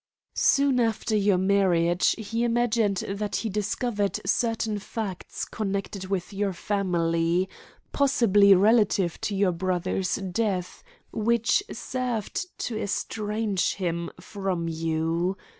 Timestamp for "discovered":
3.49-4.19